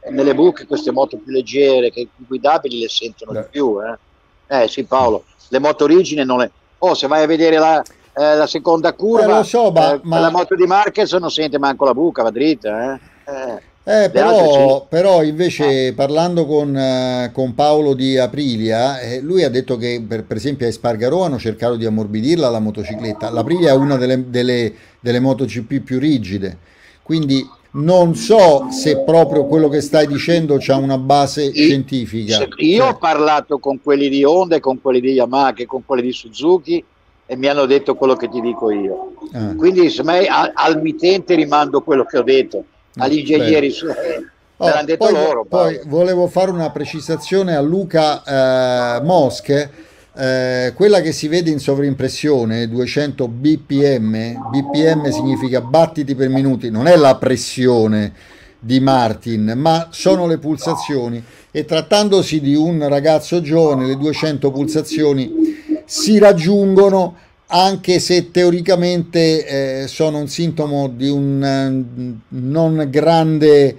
[0.00, 3.40] Eh, nelle buche queste moto più leggere, che guidabili le sentono Beh.
[3.40, 3.78] di più.
[3.80, 4.62] Eh.
[4.62, 6.50] eh sì Paolo, le moto origine non le...
[6.78, 10.18] Oh, se vai a vedere la, eh, la seconda curva, eh, so, ma, eh, ma...
[10.18, 12.94] la moto di Marquez non sente manco la buca, va dritta.
[12.94, 13.62] Eh.
[13.82, 15.94] Eh, però, però, invece ah.
[15.94, 20.66] parlando con, uh, con, Paolo di Aprilia, eh, lui ha detto che per, per, esempio
[20.66, 23.30] a Espargaro hanno cercato di ammorbidirla la motocicletta.
[23.30, 26.58] L'Aprilia è una delle, delle, delle MotoGP più rigide,
[27.02, 32.46] quindi non so se proprio quello che stai dicendo ha una base scientifica.
[32.56, 32.88] Io cioè.
[32.88, 36.12] ho parlato con quelli di Honda e con quelli di Yamaha e con quelli di
[36.12, 36.84] Suzuki
[37.24, 39.14] e mi hanno detto quello che ti dico io.
[39.32, 39.54] Ah.
[39.54, 42.64] Quindi me, al, al mittente rimando quello che ho detto
[42.96, 45.44] agli ingegneri su, oh, detto poi, loro.
[45.44, 48.22] Poi volevo fare una precisazione a Luca
[48.98, 49.88] eh, Mosche.
[50.12, 56.88] Eh, quella che si vede in sovrimpressione 200 bpm bpm significa battiti per minuti non
[56.88, 58.12] è la pressione
[58.58, 65.32] di Martin ma sono le pulsazioni e trattandosi di un ragazzo giovane le 200 pulsazioni
[65.84, 67.14] si raggiungono
[67.50, 73.78] anche se teoricamente eh, sono un sintomo di un uh, non grande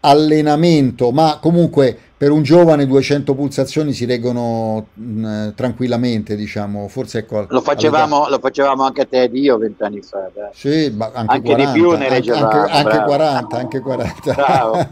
[0.00, 7.18] allenamento, ma comunque per un giovane 200 pulsazioni si reggono mh, mm, tranquillamente, diciamo, forse
[7.18, 10.28] ecco, lo facevamo, lo facevamo anche te ed io vent'anni fa.
[10.34, 10.50] Dai.
[10.52, 12.48] Sì, ma anche, anche 40, di più ne reggevamo.
[12.48, 14.32] Anche, anche 40, anche 40.
[14.34, 14.88] Bravo.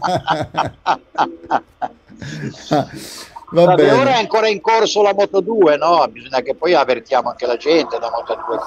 [3.51, 3.97] Va Vabbè, bene.
[3.99, 6.07] ora è ancora in corso la Moto 2, no?
[6.09, 8.57] Bisogna che poi avvertiamo anche la gente da Moto 2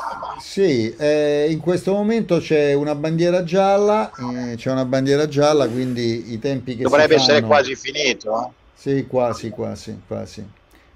[0.41, 6.33] Sì, eh, in questo momento c'è una bandiera gialla, eh, c'è una bandiera gialla, quindi
[6.33, 8.49] i tempi che Dovrebbe essere quasi finito, eh?
[8.75, 10.47] Sì, quasi, quasi, quasi.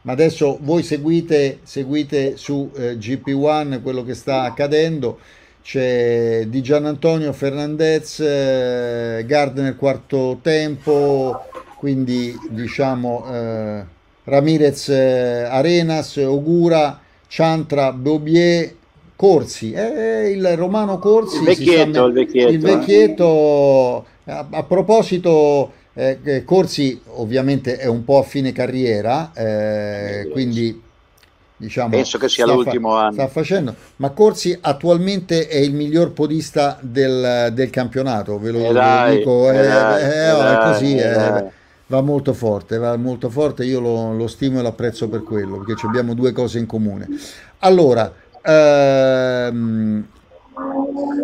[0.03, 5.19] Ma adesso voi seguite, seguite su eh, GP1 quello che sta accadendo.
[5.63, 11.43] C'è di Gian Antonio Fernandez, eh, Gardner quarto tempo,
[11.79, 13.85] quindi diciamo eh,
[14.25, 18.75] Ramirez eh, Arenas, Ogura, Ciantra, Bobier,
[19.15, 22.77] Corsi, eh, il romano Corsi, il vecchietto, il vecchietto, il eh.
[22.77, 30.83] vecchietto a, a, proposito eh, Corsi ovviamente è un po' a fine carriera, eh, quindi
[31.57, 33.13] diciamo, penso che sia l'ultimo fa, anno.
[33.13, 38.73] Sta facendo, ma Corsi attualmente è il miglior podista del, del campionato, ve lo, eh
[38.73, 40.97] dai, dico, eh, dai, è così.
[41.91, 45.59] Va molto forte, va molto forte, io lo, lo stimo e lo apprezzo per quello,
[45.59, 47.09] perché abbiamo due cose in comune.
[47.61, 50.07] Allora, ehm,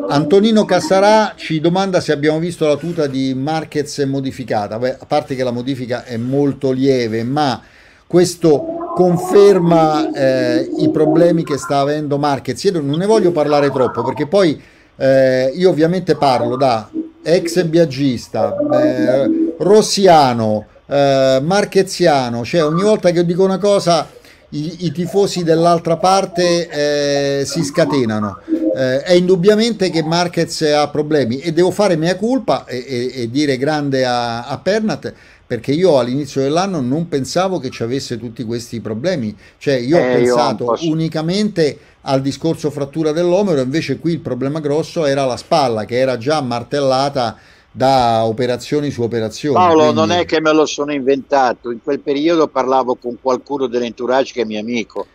[0.08, 5.34] Antonino Cassarà ci domanda se abbiamo visto la tuta di Marquez modificata, Beh, a parte
[5.34, 7.60] che la modifica è molto lieve, ma
[8.06, 12.62] questo conferma eh, i problemi che sta avendo Marquez.
[12.64, 14.60] Io non ne voglio parlare troppo perché poi
[14.96, 16.88] eh, io ovviamente parlo da
[17.24, 24.06] ex viaggista, eh, rossiano, eh, marcheziano, cioè ogni volta che dico una cosa
[24.50, 28.38] i, i tifosi dell'altra parte eh, si scatenano.
[28.76, 33.30] Eh, è indubbiamente che Marquez ha problemi e devo fare mia colpa e, e, e
[33.30, 35.12] dire grande a, a Pernat
[35.46, 40.00] perché io all'inizio dell'anno non pensavo che ci avesse tutti questi problemi, cioè io ho
[40.00, 45.36] eh, pensato io unicamente al discorso frattura dell'omero, invece qui il problema grosso era la
[45.36, 47.36] spalla che era già martellata
[47.70, 49.56] da operazioni su operazioni.
[49.56, 49.94] Paolo, quindi...
[49.94, 54.42] non è che me lo sono inventato, in quel periodo parlavo con qualcuno dell'entourage che
[54.42, 55.06] è mio amico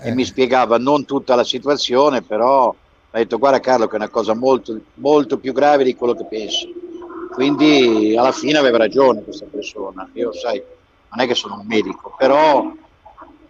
[0.00, 0.08] eh.
[0.08, 2.74] e mi spiegava non tutta la situazione, però
[3.10, 6.26] ha detto guarda Carlo che è una cosa molto, molto più grave di quello che
[6.28, 6.90] pensi.
[7.32, 10.08] Quindi alla fine aveva ragione questa persona.
[10.12, 10.62] Io sai,
[11.08, 12.72] non è che sono un medico, però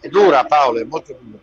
[0.00, 1.38] è dura Paolo, è molto dura.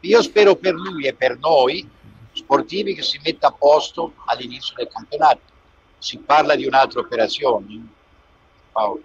[0.00, 1.88] Io spero per lui e per noi
[2.32, 5.40] sportivi che si metta a posto all'inizio del campionato.
[5.98, 7.86] Si parla di un'altra operazione,
[8.72, 9.02] Paolo.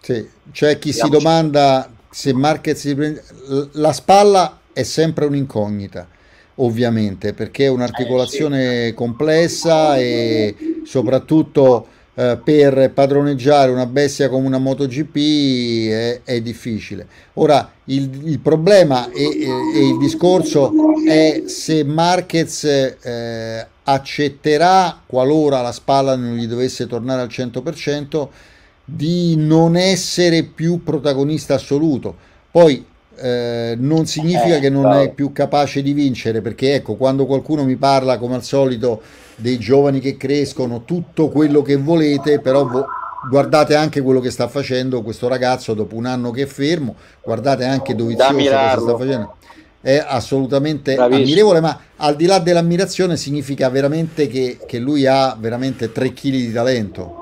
[0.00, 3.24] Sì, c'è chi si domanda se Marquez si prende...
[3.72, 6.08] La spalla è sempre un'incognita,
[6.56, 8.94] ovviamente, perché è un'articolazione eh, sì.
[8.94, 17.06] complessa e soprattutto eh, per padroneggiare una bestia come una MotoGP è, è difficile.
[17.34, 20.72] Ora, il, il problema e, e, il discorso
[21.06, 28.28] è se Marquez eh, accetterà, qualora la spalla non gli dovesse tornare al 100%,
[28.84, 32.16] di non essere più protagonista assoluto.
[32.50, 32.84] Poi
[33.16, 37.76] eh, non significa che non è più capace di vincere, perché ecco, quando qualcuno mi
[37.76, 39.02] parla come al solito
[39.36, 42.86] dei giovani che crescono, tutto quello che volete, però vo-
[43.28, 47.64] guardate anche quello che sta facendo questo ragazzo dopo un anno che è fermo, guardate
[47.64, 49.36] anche Dovizioso cosa sta facendo.
[49.80, 51.22] è assolutamente Bravissimo.
[51.24, 56.30] ammirevole, ma al di là dell'ammirazione significa veramente che, che lui ha veramente 3 kg
[56.30, 57.14] di talento.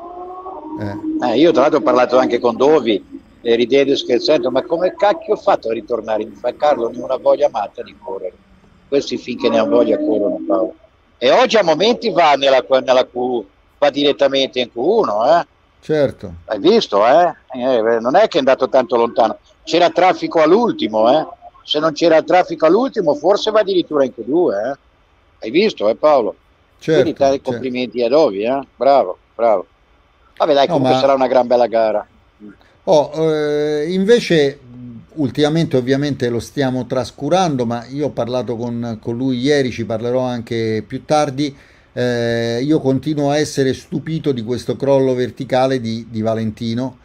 [0.80, 1.30] Eh.
[1.32, 3.17] Eh, io tra l'altro ho parlato anche con Dovi
[3.48, 6.24] e ridendo e scherzando, ma come cacchio ho fatto a ritornare?
[6.24, 8.34] Mi fa Carlo, ho una voglia matta di correre.
[8.88, 10.74] Questi finché ne hanno voglia corrono Paolo.
[11.16, 13.44] E oggi a momenti va nella, nella Q,
[13.78, 15.46] va direttamente in Q1, eh?
[15.80, 16.32] Certo.
[16.44, 17.34] Hai visto, eh?
[17.54, 19.38] Eh, Non è che è andato tanto lontano.
[19.64, 21.26] C'era traffico all'ultimo, eh?
[21.62, 24.78] Se non c'era traffico all'ultimo, forse va addirittura in Q2, eh?
[25.40, 26.34] Hai visto, eh Paolo?
[26.78, 27.50] Certo, Quindi dare i certo.
[27.50, 28.60] complimenti a Dovi, eh?
[28.76, 29.66] Bravo, bravo.
[30.36, 32.06] Vabbè, dai, No, comunque ma- sarà una gran bella gara.
[32.90, 34.58] Oh, eh, invece,
[35.16, 40.20] ultimamente ovviamente lo stiamo trascurando, ma io ho parlato con, con lui ieri, ci parlerò
[40.20, 41.54] anche più tardi.
[41.92, 46.98] eh, io continuo a essere stupito di questo crollo verticale di, di Valentino.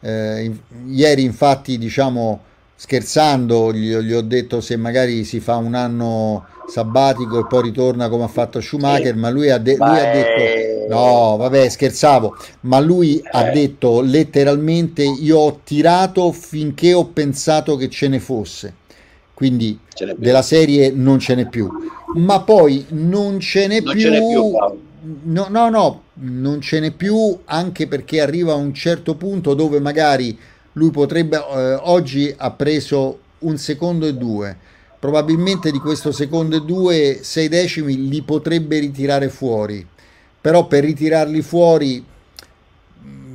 [0.00, 0.50] Eh,
[0.88, 2.42] ieri, infatti, diciamo
[2.76, 8.08] scherzando, gli, gli ho detto se magari si fa un anno sabbatico e poi ritorna
[8.08, 10.59] come ha fatto Schumacher, ma lui ha, de- lui ha detto:
[10.90, 13.52] No, vabbè, scherzavo, ma lui ha Eh.
[13.52, 18.74] detto letteralmente: Io ho tirato finché ho pensato che ce ne fosse.
[19.34, 19.78] Quindi
[20.16, 21.68] della serie non ce n'è più,
[22.16, 24.00] ma poi non ce n'è Non più.
[24.02, 24.50] ce n'è più.
[25.22, 29.80] No, no, no, non ce n'è più anche perché arriva a un certo punto dove
[29.80, 30.38] magari
[30.72, 34.54] lui potrebbe, eh, oggi ha preso un secondo e due,
[34.98, 39.86] probabilmente di questo secondo e due, sei decimi li potrebbe ritirare fuori,
[40.40, 42.04] però per ritirarli fuori...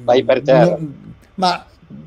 [0.05, 0.77] Vai per terra.
[0.77, 0.93] no-
[1.35, 1.65] ma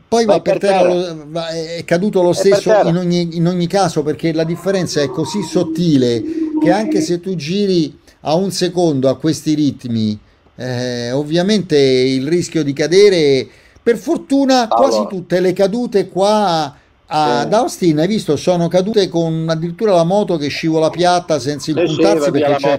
[0.08, 1.14] poi Vai va per per terra, terra.
[1.14, 5.10] lo- è caduto lo È stesso in ogni, in ogni caso perché la differenza è
[5.10, 6.22] così sottile
[6.58, 10.18] che anche se tu giri a un secondo a questi ritmi,
[10.56, 13.46] eh, ovviamente il rischio di cadere,
[13.82, 14.88] per fortuna Paolo.
[14.88, 16.74] quasi tutte le cadute qua
[17.10, 17.58] ad Sì.
[17.58, 21.80] Austin, hai visto, sono cadute con addirittura la moto che scivola piatta senza Sì, sì,
[21.80, 22.78] impuntarsi va via perché c'è,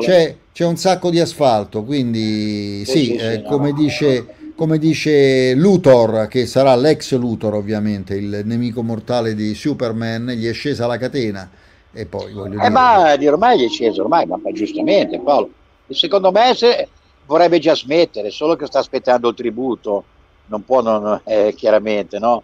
[0.00, 3.48] c'è- c'è un sacco di asfalto, quindi Sì, sì, sì, eh, sì, no.
[3.50, 10.28] come dice, come dice Luthor, che sarà l'ex Luthor ovviamente, il nemico mortale di Superman,
[10.30, 11.50] gli è scesa la catena
[11.92, 15.50] e poi voglio Eh, ma ormai è sceso, ormai, ma giustamente Paolo.
[15.88, 16.88] Secondo me se
[17.26, 20.04] vorrebbe già smettere, solo che sta aspettando il tributo,
[20.46, 22.42] non può non, eh, chiaramente, no?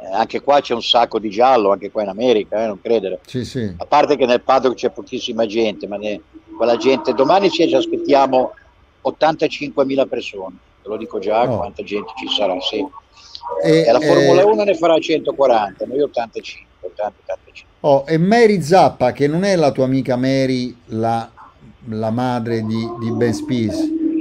[0.00, 3.18] Eh, anche qua c'è un sacco di giallo, anche qua in America, eh, non credere.
[3.26, 3.74] Sì, sì.
[3.78, 6.20] A parte che nel paddock c'è pochissima gente, ma ne-
[6.56, 8.52] quella gente, domani ci aspettiamo
[9.02, 11.58] 85.000 persone, te lo dico già, Oh.
[11.58, 12.84] quanta gente ci sarà, sì.
[13.64, 17.72] E, E la Formula eh, 1 ne farà 140, noi 85, 80, 85.
[17.80, 21.28] oh, e Mary Zappa, che non è la tua amica Mary, la,
[21.90, 23.76] la madre di, di Ben Spies,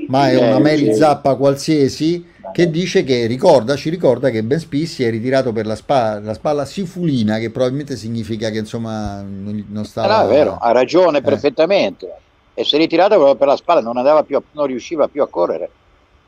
[0.08, 0.94] ma è Eh, una Mary.
[0.94, 5.66] Zappa qualsiasi, che dice che ricorda, ci ricorda che Ben Spies si è ritirato per
[5.66, 10.24] la, spa- la spalla sifulina, che probabilmente significa che insomma non, stava...
[10.24, 11.22] no, è vero, ha ragione Eh.
[11.22, 12.12] perfettamente.
[12.54, 15.28] E si è ritirato proprio per la spalla, non, andava più non riusciva più a
[15.28, 15.70] correre.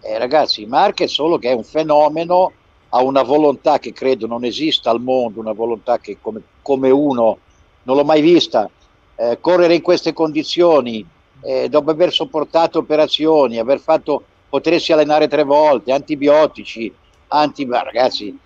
[0.01, 2.51] Eh, ragazzi, Marquez solo che è un fenomeno,
[2.89, 7.37] ha una volontà che credo non esista al mondo, una volontà che come, come uno
[7.83, 8.69] non l'ho mai vista.
[9.15, 11.05] Eh, correre in queste condizioni,
[11.41, 16.93] eh, dopo aver sopportato operazioni, aver fatto potersi allenare tre volte, antibiotici,
[17.27, 17.67] anti...
[17.69, 18.37] ragazzi,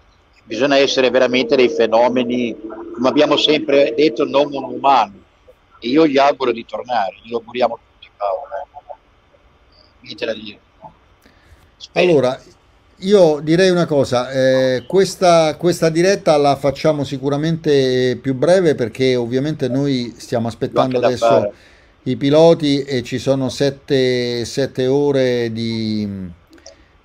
[0.44, 2.56] bisogna essere veramente dei fenomeni,
[2.94, 5.14] come abbiamo sempre detto, non un umano.
[5.80, 8.42] E io gli auguro di tornare, gli auguriamo tutti, Paolo.
[10.02, 10.60] Niente da dire.
[11.78, 12.10] Spero.
[12.10, 12.40] Allora,
[12.98, 19.68] io direi una cosa, eh, questa, questa diretta la facciamo sicuramente più breve perché ovviamente
[19.68, 21.54] noi stiamo aspettando adesso fare.
[22.04, 26.08] I piloti e ci sono sette, sette ore di,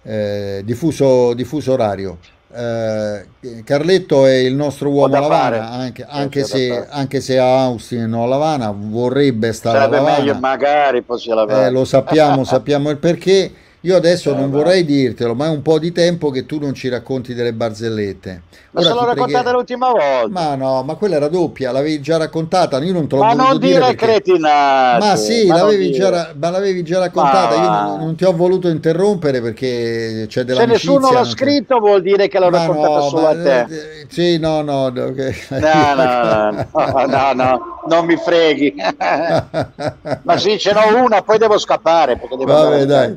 [0.02, 2.18] eh, di fuso, di fuso orario.
[2.50, 8.12] Eh, Carletto è il nostro uomo a Lavana, anche, anche se, anche se a Austin
[8.12, 10.18] o a Lavana vorrebbe stare a Sarebbe Lavana.
[10.18, 13.52] meglio magari fosse la Eh, lo sappiamo, sappiamo il perché.
[13.82, 16.74] Io adesso Eh, non vorrei dirtelo, ma è un po' di tempo che tu non
[16.74, 18.42] ci racconti delle barzellette.
[18.72, 20.28] Ma Ora se l'ho raccontata preghe- l'ultima volta.
[20.28, 23.48] Ma no, ma quella era doppia, l'avevi già raccontata, io non te l'ho Ma voluto
[23.50, 25.06] non dire dire perché- cretinate.
[25.06, 28.24] Ma sì, ma l'avevi già, ra- ma l'avevi già raccontata, Ma io non, non ti
[28.24, 30.90] ho voluto interrompere perché c'è Se dell'amicizia.
[30.92, 33.60] nessuno l'ha ti- scritto vuol dire che l'ho Ma raccontata no, solo ma- a te.
[33.60, 38.74] eh, Sì, no, no, no, che- No, no, no, no, no, non mi freghi.
[40.22, 42.16] Ma sì, ce n'ho una, poi devo scappare.
[42.16, 43.16] Perché devo Vabbè, dai.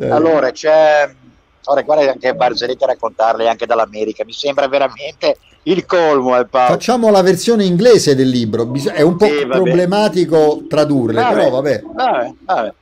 [0.00, 0.10] Dai.
[0.10, 1.14] Allora, c'è...
[1.64, 4.24] Ora, guarda anche barzellette raccontarle anche dall'America.
[4.24, 6.72] Mi sembra veramente il colmo, eh, Paolo.
[6.72, 9.46] Facciamo la versione inglese del libro, bis- è un po' vabbè.
[9.46, 11.82] problematico tradurle, però vabbè.
[11.82, 12.72] vabbè, vabbè.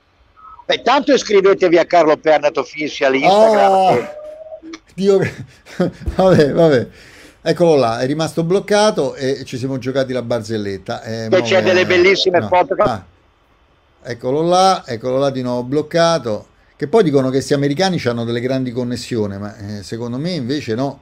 [0.65, 3.73] Beh, tanto iscrivetevi a Carlo Pernat Official Instagram.
[3.73, 4.17] Ah, e-
[4.95, 5.19] Dio,
[6.15, 6.87] vabbè, vabbè.
[7.41, 11.03] Eccolo là, è rimasto bloccato e ci siamo giocati la barzelletta.
[11.03, 12.49] Eh, che c'è delle bellissime no.
[12.49, 12.75] foto.
[12.79, 13.03] Ah,
[14.03, 16.47] eccolo là, eccolo là di nuovo bloccato.
[16.79, 20.77] Che poi dicono che questi americani hanno delle grandi connessioni, ma eh, secondo me invece
[20.77, 21.01] no,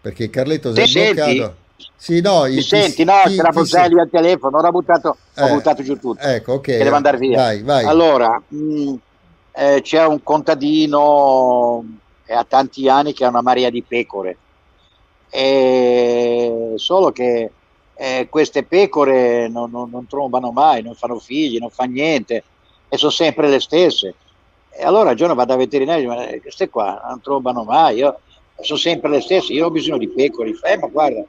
[0.00, 1.56] perché Carletto si è bloccato.
[1.94, 3.04] Sì, no, ti, ti senti?
[3.04, 6.20] No, ti, c'era Boselli al telefono, ora buttato, eh, ho buttato giù tutto.
[6.20, 6.62] Ecco, ok.
[6.62, 7.36] Che deve andare via.
[7.36, 7.84] Vai, vai.
[7.84, 8.94] Allora, mh,
[9.52, 11.84] eh, c'è un contadino
[12.24, 14.36] è ha tanti anni che ha una marea di pecore,
[15.30, 17.50] e solo che
[17.94, 22.42] eh, queste pecore non, non, non, trombano mai, non fanno figli, non fanno niente
[22.88, 24.16] e sono sempre le stesse.
[24.76, 28.20] E allora un giorno vado al veterinario e dico, queste qua non trombano mai, io,
[28.60, 30.52] sono sempre le stesse, io ho bisogno di pecore.
[30.62, 31.24] Eh, ma guarda,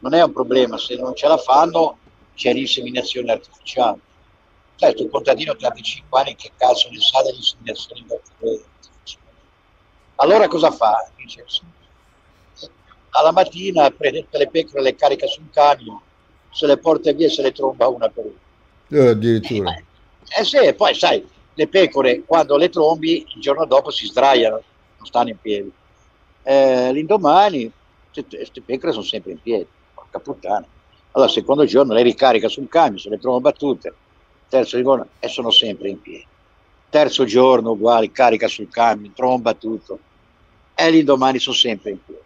[0.00, 1.98] non è un problema, se non ce la fanno
[2.34, 3.98] c'è l'inseminazione artificiale.
[4.76, 8.64] Certo, un contadino di 35 anni che cazzo ne sa dell'inseminazione artificiale.
[10.16, 11.08] Allora cosa fa?
[11.16, 11.44] Dice,
[13.10, 16.00] alla mattina prende tutte le pecore, le carica su un camion,
[16.50, 19.02] se le porta via e se le tromba una per una.
[19.02, 19.74] Eh, addirittura.
[19.74, 19.84] Eh,
[20.40, 21.26] eh sì, poi sai,
[21.56, 24.62] le pecore quando le trombi il giorno dopo si sdraiano,
[24.98, 25.72] non stanno in piedi.
[26.42, 27.72] Eh, l'indomani
[28.12, 30.64] queste pecore sono sempre in piedi, porca puttana.
[31.12, 33.92] Allora, il secondo giorno le ricarica sul camion, se le tromba tutte,
[34.48, 36.26] terzo giorno e sono sempre in piedi.
[36.88, 39.98] Terzo giorno uguale, carica sul camion, tromba tutto,
[40.74, 42.20] e l'indomani sono sempre in piedi.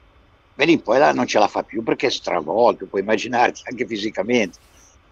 [0.55, 4.59] Vedi, poi là non ce la fa più perché è stravolto, puoi immaginarti anche fisicamente.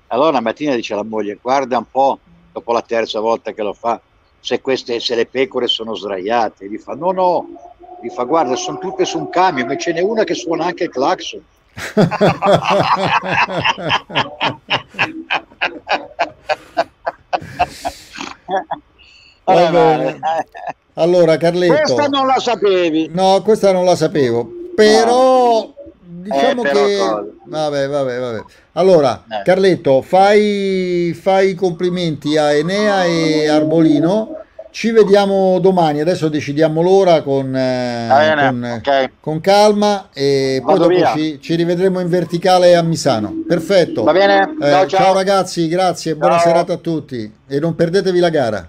[0.08, 2.18] Allora una mattina dice alla moglie, guarda un po',
[2.52, 4.00] dopo la terza volta che lo fa,
[4.41, 6.64] se, queste, se le pecore sono sdraiate.
[6.64, 7.47] E gli fa, no, no,
[8.03, 10.84] gli fa, guarda, sono tutte su un camion, ma ce n'è una che suona anche
[10.84, 11.43] il clacson.
[20.95, 25.77] allora Carletto questa non la sapevi no questa non la sapevo però no.
[26.30, 27.24] Diciamo eh, che cosa.
[27.44, 29.42] vabbè vabbè vabbè allora eh.
[29.44, 34.36] Carletto fai, fai complimenti a Enea e Arbolino
[34.70, 38.06] ci vediamo domani, adesso decidiamo l'ora con, eh,
[38.48, 39.10] con, okay.
[39.18, 43.42] con, calma e Vado poi dopo ci, ci, rivedremo in verticale a Misano.
[43.46, 44.04] Perfetto.
[44.04, 44.42] Va bene?
[44.60, 45.00] Eh, ciao, ciao.
[45.00, 46.20] ciao, ragazzi, grazie, ciao.
[46.20, 48.68] buona serata a tutti e non perdetevi la gara.